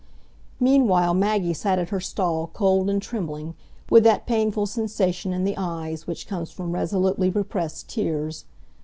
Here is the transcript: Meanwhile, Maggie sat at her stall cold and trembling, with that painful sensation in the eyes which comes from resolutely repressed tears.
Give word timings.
Meanwhile, 0.59 1.13
Maggie 1.13 1.53
sat 1.53 1.77
at 1.77 1.89
her 1.89 1.99
stall 1.99 2.49
cold 2.53 2.89
and 2.89 2.99
trembling, 2.99 3.53
with 3.91 4.03
that 4.03 4.25
painful 4.25 4.65
sensation 4.65 5.31
in 5.31 5.43
the 5.43 5.53
eyes 5.57 6.07
which 6.07 6.25
comes 6.27 6.49
from 6.49 6.71
resolutely 6.71 7.29
repressed 7.29 7.87
tears. 7.87 8.45